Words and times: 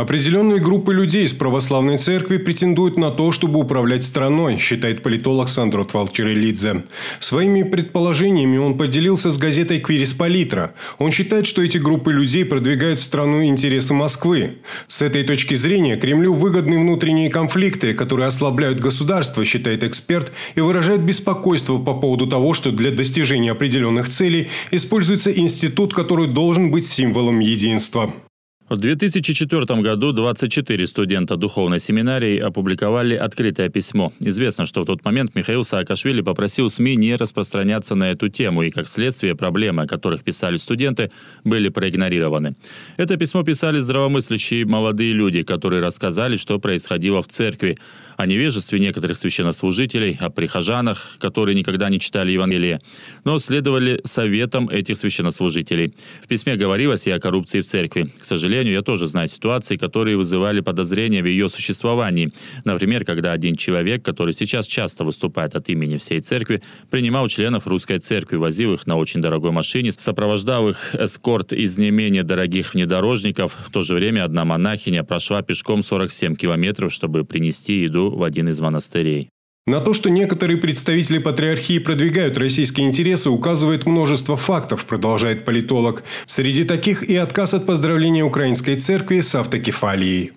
Определенные 0.00 0.60
группы 0.60 0.94
людей 0.94 1.24
из 1.24 1.34
православной 1.34 1.98
церкви 1.98 2.38
претендуют 2.38 2.96
на 2.96 3.10
то, 3.10 3.32
чтобы 3.32 3.60
управлять 3.60 4.02
страной, 4.02 4.56
считает 4.56 5.02
политолог 5.02 5.50
Сандро 5.50 5.84
Твалчерелидзе. 5.84 6.84
Своими 7.18 7.64
предположениями 7.64 8.56
он 8.56 8.78
поделился 8.78 9.30
с 9.30 9.36
газетой 9.36 9.78
«Квирис 9.78 10.14
Политра». 10.14 10.72
Он 10.96 11.10
считает, 11.10 11.44
что 11.44 11.62
эти 11.62 11.76
группы 11.76 12.14
людей 12.14 12.46
продвигают 12.46 12.98
в 12.98 13.02
страну 13.02 13.44
интересы 13.44 13.92
Москвы. 13.92 14.60
С 14.88 15.02
этой 15.02 15.22
точки 15.22 15.52
зрения 15.52 15.98
Кремлю 15.98 16.32
выгодны 16.32 16.78
внутренние 16.78 17.28
конфликты, 17.28 17.92
которые 17.92 18.28
ослабляют 18.28 18.80
государство, 18.80 19.44
считает 19.44 19.84
эксперт, 19.84 20.32
и 20.54 20.62
выражает 20.62 21.02
беспокойство 21.02 21.76
по 21.76 21.92
поводу 21.92 22.26
того, 22.26 22.54
что 22.54 22.72
для 22.72 22.90
достижения 22.90 23.52
определенных 23.52 24.08
целей 24.08 24.48
используется 24.70 25.30
институт, 25.30 25.92
который 25.92 26.26
должен 26.26 26.70
быть 26.70 26.86
символом 26.86 27.40
единства. 27.40 28.14
В 28.70 28.76
2004 28.76 29.82
году 29.82 30.12
24 30.12 30.86
студента 30.86 31.34
духовной 31.34 31.80
семинарии 31.80 32.38
опубликовали 32.38 33.16
открытое 33.16 33.68
письмо. 33.68 34.12
Известно, 34.20 34.64
что 34.64 34.82
в 34.82 34.86
тот 34.86 35.04
момент 35.04 35.34
Михаил 35.34 35.64
Саакашвили 35.64 36.20
попросил 36.20 36.70
СМИ 36.70 36.94
не 36.94 37.16
распространяться 37.16 37.96
на 37.96 38.12
эту 38.12 38.28
тему, 38.28 38.62
и 38.62 38.70
как 38.70 38.86
следствие 38.86 39.34
проблемы, 39.34 39.82
о 39.82 39.86
которых 39.88 40.22
писали 40.22 40.56
студенты, 40.56 41.10
были 41.42 41.68
проигнорированы. 41.68 42.54
Это 42.96 43.16
письмо 43.16 43.42
писали 43.42 43.80
здравомыслящие 43.80 44.64
молодые 44.66 45.14
люди, 45.14 45.42
которые 45.42 45.82
рассказали, 45.82 46.36
что 46.36 46.60
происходило 46.60 47.24
в 47.24 47.26
церкви, 47.26 47.76
о 48.16 48.26
невежестве 48.26 48.78
некоторых 48.78 49.18
священнослужителей, 49.18 50.16
о 50.20 50.30
прихожанах, 50.30 51.16
которые 51.18 51.56
никогда 51.56 51.88
не 51.88 51.98
читали 51.98 52.30
Евангелие, 52.32 52.80
но 53.24 53.38
следовали 53.38 54.00
советам 54.04 54.68
этих 54.68 54.96
священнослужителей. 54.98 55.94
В 56.22 56.28
письме 56.28 56.56
говорилось 56.56 57.06
и 57.06 57.10
о 57.10 57.18
коррупции 57.18 57.62
в 57.62 57.64
церкви. 57.64 58.10
К 58.20 58.24
сожалению, 58.24 58.59
сожалению, 58.60 58.74
я 58.74 58.82
тоже 58.82 59.08
знаю 59.08 59.26
ситуации, 59.26 59.78
которые 59.78 60.18
вызывали 60.18 60.60
подозрения 60.60 61.22
в 61.22 61.26
ее 61.26 61.48
существовании. 61.48 62.30
Например, 62.64 63.06
когда 63.06 63.32
один 63.32 63.56
человек, 63.56 64.04
который 64.04 64.34
сейчас 64.34 64.66
часто 64.66 65.04
выступает 65.04 65.56
от 65.56 65.70
имени 65.70 65.96
всей 65.96 66.20
церкви, 66.20 66.60
принимал 66.90 67.28
членов 67.28 67.66
русской 67.66 67.98
церкви, 68.00 68.36
возил 68.36 68.74
их 68.74 68.86
на 68.86 68.96
очень 68.96 69.22
дорогой 69.22 69.50
машине, 69.50 69.92
сопровождал 69.92 70.68
их 70.68 70.94
эскорт 70.94 71.54
из 71.54 71.78
не 71.78 71.90
менее 71.90 72.22
дорогих 72.22 72.74
внедорожников. 72.74 73.56
В 73.66 73.70
то 73.70 73.82
же 73.82 73.94
время 73.94 74.24
одна 74.24 74.44
монахиня 74.44 75.04
прошла 75.04 75.40
пешком 75.40 75.82
47 75.82 76.36
километров, 76.36 76.92
чтобы 76.92 77.24
принести 77.24 77.80
еду 77.80 78.10
в 78.10 78.22
один 78.22 78.50
из 78.50 78.60
монастырей. 78.60 79.30
На 79.66 79.80
то, 79.80 79.92
что 79.92 80.10
некоторые 80.10 80.56
представители 80.56 81.18
патриархии 81.18 81.78
продвигают 81.78 82.38
российские 82.38 82.86
интересы, 82.86 83.30
указывает 83.30 83.86
множество 83.86 84.36
фактов, 84.36 84.86
продолжает 84.86 85.44
политолог. 85.44 86.02
Среди 86.26 86.64
таких 86.64 87.02
и 87.02 87.14
отказ 87.16 87.54
от 87.54 87.66
поздравления 87.66 88.24
Украинской 88.24 88.76
церкви 88.76 89.20
с 89.20 89.34
автокефалией. 89.34 90.32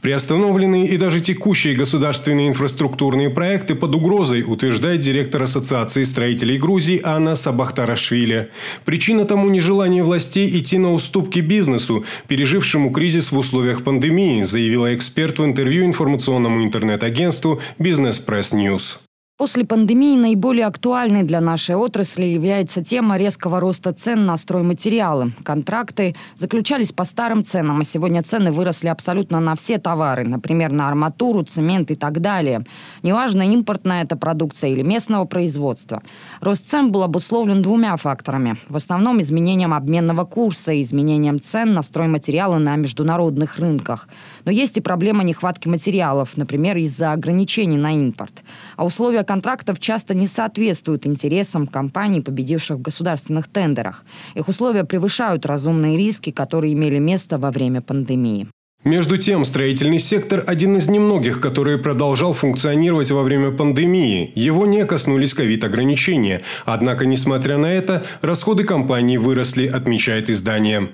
Приостановленные 0.00 0.86
и 0.86 0.96
даже 0.96 1.20
текущие 1.20 1.74
государственные 1.74 2.48
инфраструктурные 2.48 3.30
проекты 3.30 3.74
под 3.74 3.94
угрозой, 3.94 4.44
утверждает 4.46 5.00
директор 5.00 5.42
Ассоциации 5.42 6.04
строителей 6.04 6.58
Грузии 6.58 7.00
Анна 7.02 7.34
Сабахтарашвили. 7.34 8.50
Причина 8.84 9.24
тому 9.24 9.48
нежелание 9.48 10.02
властей 10.02 10.48
идти 10.58 10.78
на 10.78 10.92
уступки 10.92 11.40
бизнесу, 11.40 12.04
пережившему 12.28 12.90
кризис 12.90 13.32
в 13.32 13.38
условиях 13.38 13.84
пандемии, 13.84 14.42
заявила 14.42 14.94
эксперт 14.94 15.38
в 15.38 15.44
интервью 15.44 15.84
информационному 15.84 16.62
интернет-агентству 16.62 17.60
«Бизнес 17.78 18.18
Пресс 18.18 18.52
Ньюс». 18.52 19.00
После 19.38 19.64
пандемии 19.64 20.16
наиболее 20.16 20.66
актуальной 20.66 21.22
для 21.22 21.40
нашей 21.40 21.76
отрасли 21.76 22.24
является 22.24 22.82
тема 22.82 23.16
резкого 23.16 23.60
роста 23.60 23.92
цен 23.92 24.26
на 24.26 24.36
стройматериалы. 24.36 25.32
Контракты 25.44 26.16
заключались 26.34 26.90
по 26.90 27.04
старым 27.04 27.44
ценам, 27.44 27.78
а 27.78 27.84
сегодня 27.84 28.24
цены 28.24 28.50
выросли 28.50 28.88
абсолютно 28.88 29.38
на 29.38 29.54
все 29.54 29.78
товары, 29.78 30.24
например, 30.24 30.72
на 30.72 30.88
арматуру, 30.88 31.44
цемент 31.44 31.92
и 31.92 31.94
так 31.94 32.20
далее. 32.20 32.64
Неважно, 33.04 33.42
импортная 33.42 34.02
это 34.02 34.16
продукция 34.16 34.70
или 34.70 34.82
местного 34.82 35.24
производства. 35.24 36.02
Рост 36.40 36.68
цен 36.68 36.90
был 36.90 37.04
обусловлен 37.04 37.62
двумя 37.62 37.96
факторами. 37.96 38.56
В 38.68 38.74
основном 38.74 39.20
изменением 39.20 39.72
обменного 39.72 40.24
курса 40.24 40.72
и 40.72 40.82
изменением 40.82 41.40
цен 41.40 41.74
на 41.74 41.82
стройматериалы 41.82 42.58
на 42.58 42.74
международных 42.74 43.58
рынках. 43.58 44.08
Но 44.44 44.50
есть 44.50 44.78
и 44.78 44.80
проблема 44.80 45.22
нехватки 45.22 45.68
материалов, 45.68 46.36
например, 46.36 46.76
из-за 46.78 47.12
ограничений 47.12 47.76
на 47.76 47.94
импорт. 47.94 48.42
А 48.76 48.84
условия 48.84 49.24
контрактов 49.24 49.80
часто 49.80 50.14
не 50.14 50.26
соответствуют 50.26 51.06
интересам 51.06 51.66
компаний, 51.66 52.20
победивших 52.20 52.78
в 52.78 52.82
государственных 52.82 53.48
тендерах. 53.48 54.04
Их 54.34 54.48
условия 54.48 54.84
превышают 54.84 55.46
разумные 55.46 55.96
риски, 55.96 56.30
которые 56.30 56.74
имели 56.74 56.98
место 56.98 57.38
во 57.38 57.50
время 57.50 57.80
пандемии. 57.80 58.48
Между 58.84 59.18
тем, 59.18 59.44
строительный 59.44 59.98
сектор– 59.98 60.44
один 60.46 60.76
из 60.76 60.88
немногих, 60.88 61.40
который 61.40 61.78
продолжал 61.78 62.32
функционировать 62.32 63.10
во 63.10 63.24
время 63.24 63.50
пандемии. 63.50 64.32
Его 64.36 64.66
не 64.66 64.84
коснулись 64.84 65.34
ковид-ограничения. 65.34 66.42
Однако, 66.64 67.04
несмотря 67.04 67.58
на 67.58 67.66
это, 67.66 68.06
расходы 68.22 68.62
компании 68.62 69.16
выросли, 69.16 69.66
отмечает 69.66 70.30
издание. 70.30 70.90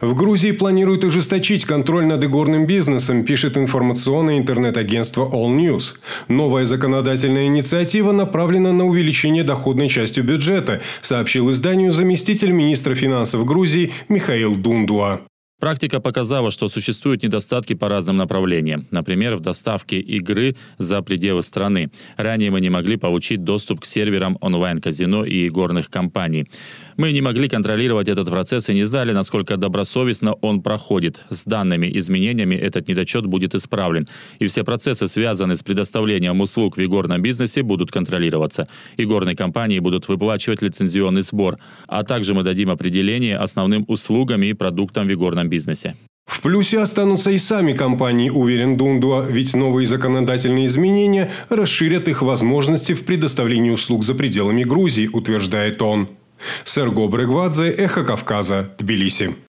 В 0.00 0.14
Грузии 0.14 0.52
планируют 0.52 1.04
ужесточить 1.04 1.64
контроль 1.64 2.06
над 2.06 2.24
игорным 2.24 2.66
бизнесом, 2.66 3.24
пишет 3.24 3.56
информационное 3.56 4.38
интернет-агентство 4.38 5.24
All 5.24 5.56
News. 5.56 5.94
Новая 6.28 6.64
законодательная 6.64 7.46
инициатива 7.46 8.12
направлена 8.12 8.72
на 8.72 8.86
увеличение 8.86 9.44
доходной 9.44 9.88
части 9.88 10.20
бюджета, 10.20 10.82
сообщил 11.02 11.50
изданию 11.50 11.90
заместитель 11.90 12.52
министра 12.52 12.94
финансов 12.94 13.44
Грузии 13.44 13.92
Михаил 14.08 14.54
Дундуа. 14.54 15.20
Практика 15.58 16.00
показала, 16.00 16.50
что 16.50 16.68
существуют 16.68 17.22
недостатки 17.22 17.72
по 17.72 17.88
разным 17.88 18.18
направлениям. 18.18 18.86
Например, 18.90 19.36
в 19.36 19.40
доставке 19.40 19.98
игры 20.00 20.54
за 20.76 21.00
пределы 21.00 21.42
страны. 21.42 21.90
Ранее 22.18 22.50
мы 22.50 22.60
не 22.60 22.68
могли 22.68 22.96
получить 22.98 23.42
доступ 23.42 23.80
к 23.80 23.86
серверам 23.86 24.36
онлайн-казино 24.42 25.24
и 25.24 25.46
игорных 25.46 25.88
компаний. 25.88 26.44
Мы 26.98 27.12
не 27.12 27.22
могли 27.22 27.48
контролировать 27.48 28.08
этот 28.08 28.28
процесс 28.28 28.68
и 28.68 28.74
не 28.74 28.84
знали, 28.84 29.12
насколько 29.12 29.56
добросовестно 29.56 30.34
он 30.34 30.60
проходит. 30.60 31.24
С 31.30 31.44
данными 31.44 31.90
изменениями 31.98 32.54
этот 32.54 32.86
недочет 32.88 33.24
будет 33.24 33.54
исправлен. 33.54 34.08
И 34.38 34.46
все 34.48 34.62
процессы, 34.62 35.08
связанные 35.08 35.56
с 35.56 35.62
предоставлением 35.62 36.38
услуг 36.42 36.76
в 36.76 36.84
игорном 36.84 37.22
бизнесе, 37.22 37.62
будут 37.62 37.90
контролироваться. 37.90 38.68
Игорные 38.98 39.34
компании 39.34 39.78
будут 39.78 40.06
выплачивать 40.08 40.60
лицензионный 40.60 41.22
сбор. 41.22 41.56
А 41.86 42.02
также 42.02 42.34
мы 42.34 42.42
дадим 42.42 42.68
определение 42.68 43.38
основным 43.38 43.86
услугам 43.88 44.42
и 44.42 44.52
продуктам 44.52 45.08
в 45.08 45.12
игорном 45.12 45.45
бизнесе. 45.46 45.96
В 46.26 46.40
плюсе 46.40 46.80
останутся 46.80 47.30
и 47.30 47.38
сами 47.38 47.72
компании, 47.72 48.30
уверен 48.30 48.76
Дундуа, 48.76 49.24
ведь 49.28 49.54
новые 49.54 49.86
законодательные 49.86 50.66
изменения 50.66 51.30
расширят 51.48 52.08
их 52.08 52.22
возможности 52.22 52.94
в 52.94 53.04
предоставлении 53.04 53.70
услуг 53.70 54.02
за 54.02 54.14
пределами 54.14 54.64
Грузии, 54.64 55.08
утверждает 55.12 55.80
он. 55.82 56.08
Серго 56.64 57.06
Брегвадзе, 57.06 57.70
Эхо 57.70 58.04
Кавказа, 58.04 58.70
Тбилиси. 58.78 59.36